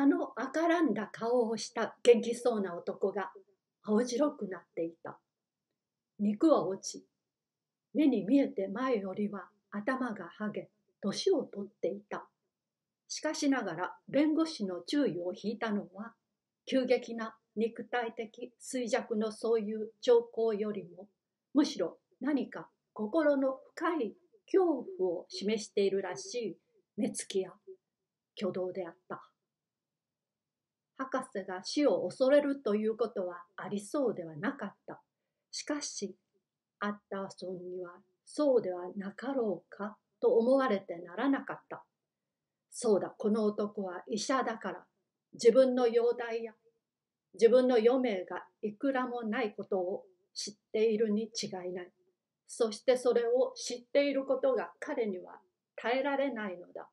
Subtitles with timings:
[0.00, 3.32] あの赤らんだ顔をした元気そうな男が
[3.82, 5.18] 青白くなっていた。
[6.20, 7.04] 肉は落ち、
[7.94, 10.68] 目に見えて前よりは頭がはげ、
[11.02, 12.28] 年を取っていた。
[13.08, 16.14] しかしながら弁護士の注意を引いたのは、
[16.64, 21.08] 急激な肉体的衰弱のそういう兆候よりも、
[21.54, 24.14] むしろ何か心の深い
[24.46, 26.56] 恐怖を示しているらしい
[26.96, 27.50] 目つきや
[28.40, 29.28] 挙動であった。
[30.98, 35.00] 博士が死を恐れるということはありそうではなかった。
[35.50, 36.16] しかし、
[36.80, 37.92] アッターソンには
[38.26, 41.84] そうではなかろうかと思われてならなかった。
[42.70, 44.84] そうだ、この男は医者だから、
[45.32, 46.52] 自分の容体や
[47.34, 50.04] 自分の余命がいくらもないことを
[50.34, 51.90] 知っているに違いない。
[52.46, 55.38] そしてそれを知っていることが彼には
[55.76, 56.88] 耐えられないのだ。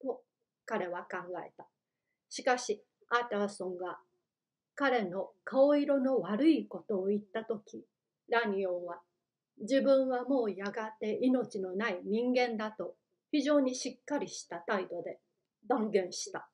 [0.00, 0.22] と
[0.66, 1.66] 彼は考えた。
[2.28, 3.98] しかし、アーターソンが
[4.74, 7.84] 彼の顔色の悪いことを言ったとき、
[8.28, 9.00] ラニオンは
[9.60, 12.94] 自分はもうやがて命のない人間だと
[13.30, 15.18] 非常にしっかりした態度で
[15.68, 16.48] 断言した。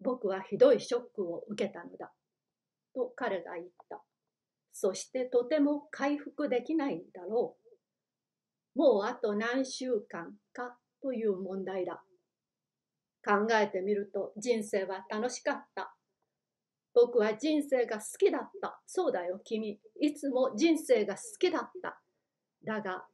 [0.00, 2.12] 僕はひどいショックを受けたのだ。
[2.94, 4.02] と彼が言った。
[4.72, 7.56] そしてとても回復できないんだろ
[8.76, 8.78] う。
[8.78, 12.02] もうあと何週間かという問題だ。
[13.24, 15.94] 考えてみると人生は楽しかった。
[16.94, 18.80] 僕は人生が好きだった。
[18.86, 19.80] そうだよ、君。
[20.00, 22.00] いつも人生が好きだった。
[22.64, 23.06] だが、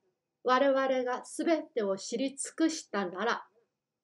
[0.44, 3.46] 我々が全てを知り尽くしたなら、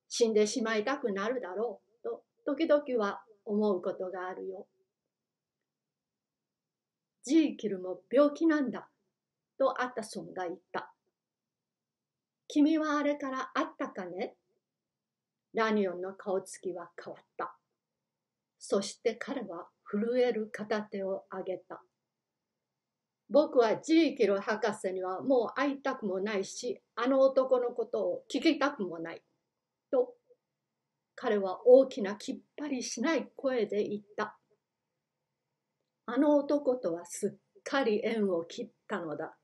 [0.09, 2.03] 死んでしまいたくなるだろう。
[2.03, 4.67] と、時々は思うことがあるよ。
[7.23, 8.89] ジーキルも病気なんだ。
[9.59, 10.93] とアタソンが言った。
[12.49, 14.37] 君はあれから会ったかね？
[15.57, 17.57] ラニオンの顔つきは変わった。
[18.59, 21.83] そして彼は震える片手を上げた。
[23.31, 29.23] 僕はジーキル博士にはもう会いたくもないし、あの男のことを聞きたくもない。
[29.91, 30.13] と、
[31.15, 34.37] 彼は大きなきっぱりしない声で言った。
[36.05, 39.35] あの男とはすっかり縁を切ったのだ。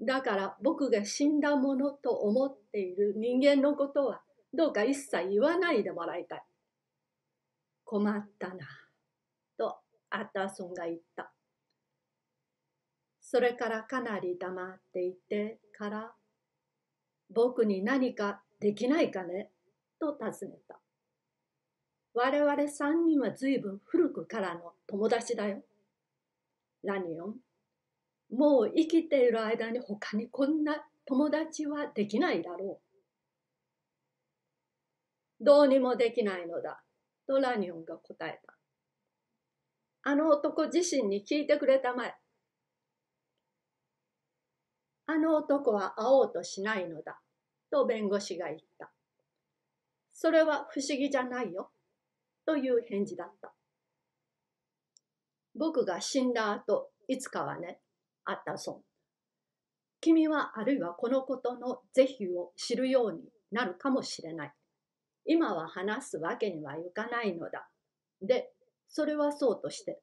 [0.00, 4.22] だから僕が死んだものと思っている人間のことは
[4.52, 6.42] どうか一切言わないでもらいたい。
[7.84, 8.66] 困ったな。
[9.56, 9.78] と
[10.10, 11.32] アッターソンが言った。
[13.20, 16.12] それからかなり黙っていてから
[17.30, 19.50] 僕に何かできないかね？
[20.00, 20.80] と尋ねた。
[22.14, 25.62] 我々三人は随分古くからの友達だよ。
[26.82, 27.36] ラニオン、
[28.30, 32.87] もう生きている間に他にこんな友達はできないだろう。
[35.40, 36.82] どうにもできないのだ。
[37.26, 38.54] とラニオンが答えた。
[40.02, 42.14] あの男自身に聞いてくれたまえ。
[45.06, 47.20] あの男は会おうとしないのだ。
[47.70, 48.90] と弁護士が言った。
[50.12, 51.70] それは不思議じゃないよ。
[52.46, 53.52] という返事だった。
[55.54, 57.80] 僕が死んだ後、いつかはね、
[58.24, 58.82] あったそん。
[60.00, 64.52] 君はあるいはこのことの是非を知るようになるかもしれない。
[65.28, 67.68] 今は話すわけにはいかないのだ。
[68.22, 68.50] で、
[68.88, 70.00] それはそうとして、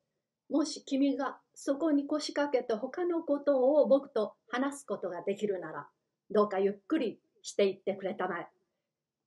[0.51, 5.87] もし君がそこに腰掛けて他のことを僕と話すことができるなら、
[6.29, 8.47] どうかゆっくりしていってくれたまえ。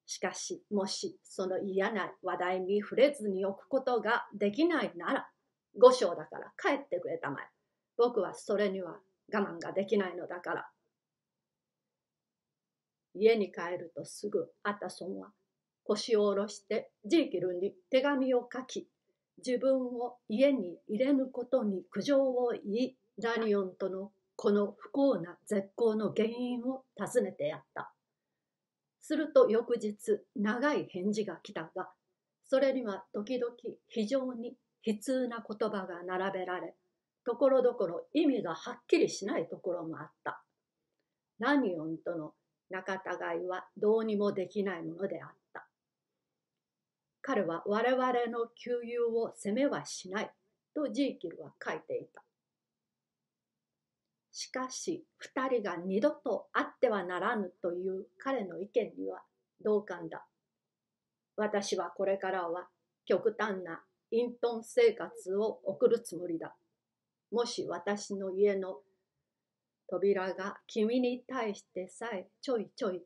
[0.07, 5.29] しかし、もしその嫌な話題に触れずに置くことができないなら、
[5.77, 7.45] 五章だから帰ってくれたまえ。
[7.97, 9.01] 僕はそれには
[9.35, 10.71] 我慢ができないのだから。
[13.15, 15.33] 家に帰るとすぐアタソンは
[15.89, 18.89] 腰を下ろしてジーキルに手紙を書き、
[19.45, 27.93] 自分を家に入れぬことに苦情を言い、ラニオンとのこの不幸な絶好の原因を尋ねてやった。
[29.01, 31.89] すると翌日、長い返事が来たが、
[32.47, 33.55] それには時々
[33.89, 36.75] 非常に悲痛な言葉が並べられ、
[37.25, 40.43] ところどころ意味がはっきりしないところもあった。
[41.39, 42.33] ラニオンとの
[42.71, 42.99] 仲違
[43.45, 45.38] いはどうにもできないものであった。
[47.29, 50.31] 彼は我々の旧友を責めはしない
[50.75, 52.23] とジーキルは書いていた。
[54.33, 59.21] しかし二人が二度と会ってはならぬという彼の意見には
[59.63, 60.27] 同感だ。
[61.37, 62.69] 私はこれからは
[63.05, 66.57] 極端な隠遁生活を送るつもりだ。
[67.31, 68.79] もし私の家の
[69.87, 73.03] 扉が君に対してさえちょいちょい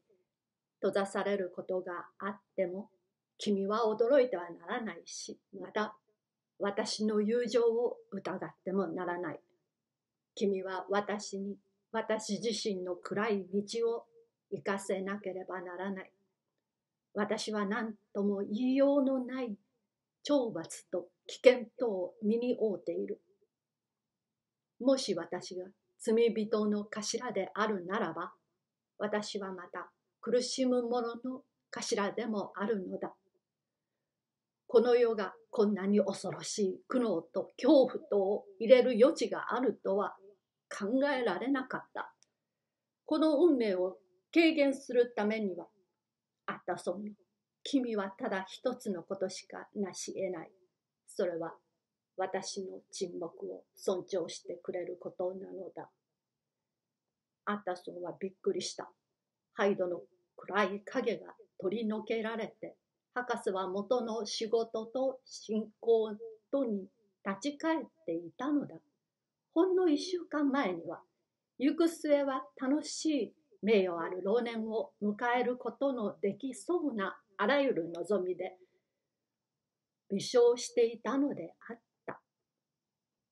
[0.81, 2.89] 閉ざされることがあっても
[3.45, 5.97] 君は驚いてはならないし、また
[6.61, 9.41] 私の友情を疑ってもならない。
[10.37, 11.57] 君は私に
[11.91, 14.05] 私自身の暗い道を
[14.53, 16.13] 行かせなければならない。
[17.15, 19.57] 私は何とも言いようのない
[20.25, 23.21] 懲罰と危険とを身に負うている。
[24.79, 25.65] もし私が
[25.99, 28.35] 罪人の頭であるならば、
[28.99, 29.91] 私はまた
[30.21, 31.43] 苦しむ者の
[31.73, 33.13] 頭でもあるのだ。
[34.73, 40.17] この世がこんなに恐ろしい苦悩と恐怖とを入れる余地があるとは
[40.71, 42.15] 考えられなかった。
[43.05, 43.99] この運命を
[44.33, 45.67] 軽減するためには、
[46.47, 47.01] あったその、
[47.63, 50.51] 君はただ一つのことしかなし得ない。
[51.07, 51.53] それは
[52.17, 55.91] 私の沈黙を尊重してくれることなのだ。
[57.45, 58.91] アッタソンはびっくりした。
[59.53, 60.01] ハイドの
[60.35, 62.75] 暗い影が取り除けられて、
[63.15, 66.17] 博士は元の仕事と信仰
[66.51, 66.87] とに
[67.27, 68.77] 立ち返っていたのだ。
[69.55, 71.03] ほんの一週間前には、
[71.59, 73.33] 行く末は楽しい
[73.63, 78.57] 名誉ある老年を迎えることのできそうなあらゆる望みで
[80.11, 82.21] 微笑していたのであった。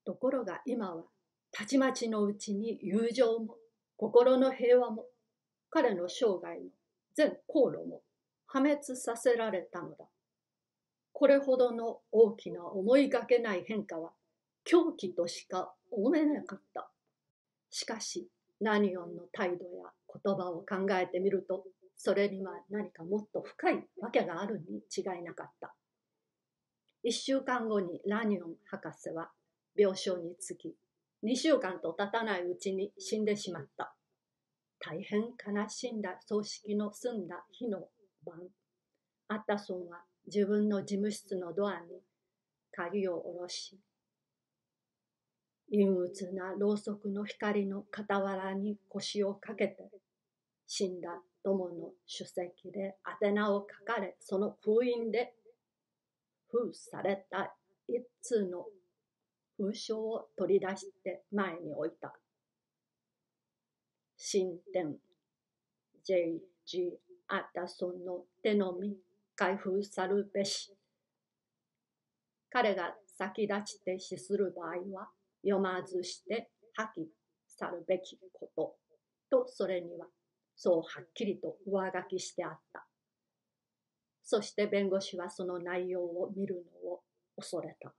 [0.04, 1.04] ところが今は
[1.52, 3.56] たちまちのうちに友情も
[3.96, 5.06] 心の平和も
[5.70, 6.70] 彼の生涯の
[7.14, 8.02] 全航路も
[8.52, 10.06] 破滅させられたのだ。
[11.12, 14.10] これほどの大きな思いがけない変化は
[14.64, 16.90] 狂気としか思えなかった。
[17.70, 18.28] しかし、
[18.60, 19.92] ラニオンの態度や
[20.24, 21.64] 言葉を考えてみると、
[21.96, 25.72] それには何かもっと深いわけがあるに違いなかった。
[27.04, 29.30] 一週間後にラニオン博士は
[29.76, 30.74] 病床につき、
[31.22, 33.94] 二週間と経たないうちに死んでしまった。
[34.80, 37.86] 大変悲しんだ葬式の済んだ日の
[38.24, 38.36] 晩、
[39.28, 42.02] アッタソンは自分の事務室のドアに
[42.72, 43.78] 鍵を下ろし、
[45.70, 49.90] 陰鬱なろうそくの光の傍らに腰をかけて、
[50.66, 51.08] 死んだ
[51.42, 55.32] 友の主席で宛名を書かれ、その封印で
[56.48, 57.54] 封された
[57.88, 58.66] 一通の
[59.56, 62.14] 封書を取り出して前に置いた。
[64.16, 64.96] 新店
[66.04, 66.98] J.G.
[67.32, 68.96] アッタソンの手のみ
[69.36, 70.76] 開封さるべし。
[72.50, 75.08] 彼が先立ちて死する場合は、
[75.42, 77.06] 読まずして破棄
[77.46, 78.74] さるべきこと
[79.30, 80.06] とそれには
[80.56, 82.84] そうはっきりと上書きしてあった。
[84.22, 87.00] そして弁護士はその内容を見るのを
[87.36, 87.94] 恐れた。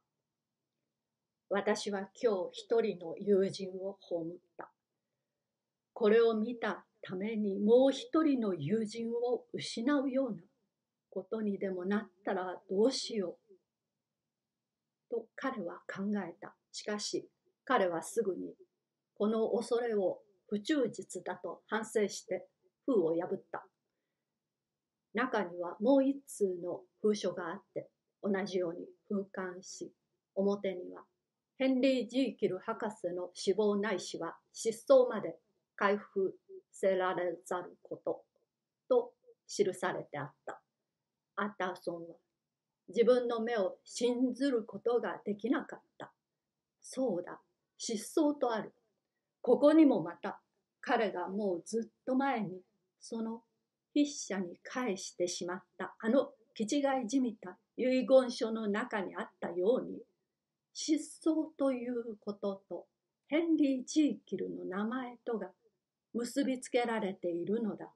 [1.49, 4.71] 私は今日一人の友人を葬った。
[5.93, 10.41] これを見たためにもう一人の友人を失うような
[11.09, 13.53] ことにでもなったらどうしよう。
[15.09, 16.55] と彼は考えた。
[16.71, 17.27] しかし
[17.65, 18.53] 彼はすぐに
[19.15, 22.47] この恐れを不忠実だと反省して
[22.85, 23.65] 封を破った。
[25.13, 27.89] 中にはもう一通の封書があって
[28.23, 29.91] 同じように封刊し
[30.35, 31.03] 表には
[31.57, 35.35] ヘンリー・ジーキル博士の死亡ないしは失踪まで
[35.75, 36.33] 回復
[36.71, 38.23] せられざること
[38.89, 39.13] と
[39.47, 40.61] 記されてあった。
[41.35, 42.15] アターソンは
[42.89, 46.11] 自分の目を信ずることができなかった。
[46.81, 47.39] そうだ、
[47.77, 48.73] 失踪とある。
[49.41, 50.41] ここにもまた
[50.81, 52.61] 彼がもうずっと前に
[52.99, 53.41] その
[53.93, 59.99] 筆者に返してしまったあの気違いじみた遺言書の中にあったように
[60.73, 62.85] 失踪ということと
[63.27, 65.47] ヘンリー・ジーキルの名前とが
[66.13, 67.89] 結びつけられているのだ。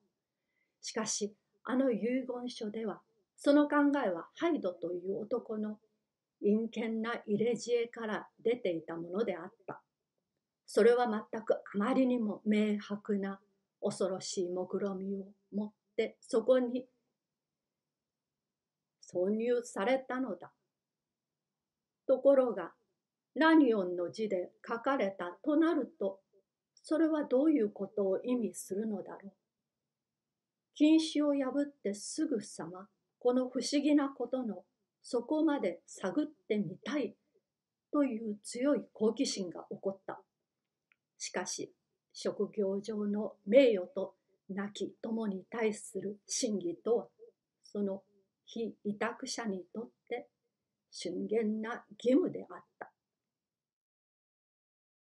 [0.81, 3.01] しかしあの遺言書では
[3.36, 5.79] その考えはハイドという男の
[6.41, 9.81] 陰険な入れ知恵から出ていたものであった。
[10.67, 13.39] それは全くあまりにも明白な
[13.81, 16.88] 恐ろしい目論みを持ってそこに
[19.12, 20.51] 挿入されたのだ。
[22.07, 22.74] ところが、
[23.36, 26.19] ラニオンの字で書かれたとなると、
[26.88, 29.32] それはどういうことを意味するのだろう？
[30.75, 32.88] 禁止を破ってすぐさま、
[33.18, 34.63] この不思議なことの
[35.01, 37.15] そこまで探ってみたい
[37.92, 40.22] という強い好奇心が起こった。
[41.18, 41.74] しかし、
[42.13, 44.13] 職業上の名誉と
[44.50, 47.08] 亡き友に対する真偽とは、
[47.63, 48.04] その
[48.46, 50.27] 非委託者にとって
[50.92, 52.92] 峻厳な義務であった。